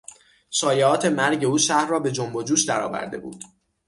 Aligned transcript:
شایعات 0.49 1.05
مرگ 1.05 1.45
او 1.45 1.57
شهر 1.57 1.87
را 1.87 1.99
به 1.99 2.11
جنب 2.11 2.35
و 2.35 2.43
جوش 2.43 2.63
درآورده 2.65 3.17
بود. 3.17 3.43